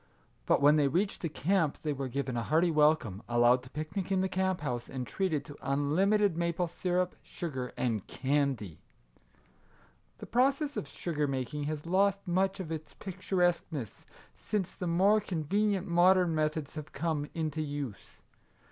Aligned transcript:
But 0.47 0.63
when 0.63 0.77
they 0.77 0.87
reached 0.87 1.21
the 1.21 1.29
camp 1.29 1.77
they 1.83 1.93
were 1.93 2.07
given 2.07 2.35
a 2.35 2.41
hearty 2.41 2.71
welcome, 2.71 3.21
allowed 3.29 3.61
to 3.61 3.69
picnic 3.69 4.11
in 4.11 4.21
the 4.21 4.27
camp 4.27 4.61
house, 4.61 4.89
and 4.89 5.05
treated 5.05 5.45
to 5.45 5.57
unlimited 5.61 6.35
maple 6.35 6.65
syrup, 6.65 7.15
sugar, 7.21 7.71
and 7.77 8.07
candy. 8.07 8.79
The 10.17 10.25
process 10.25 10.75
of 10.75 10.87
sugar 10.87 11.27
making 11.27 11.65
has 11.65 11.85
lost 11.85 12.27
much 12.27 12.59
Our 12.59 12.65
Little 12.65 12.79
Canadian 12.99 13.21
Cousin 13.21 13.37
119 13.37 13.77
ef 13.77 13.85
its 13.85 14.01
picturesqueness, 14.01 14.05
since 14.35 14.75
the 14.75 14.87
more 14.87 15.21
conve 15.21 15.47
nient 15.67 15.85
modern 15.85 16.33
methods 16.33 16.73
have 16.73 16.91
come 16.93 17.29
into 17.35 17.61
use. 17.61 18.21